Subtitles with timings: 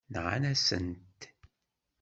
[0.13, 1.21] Nɣant-asen-t.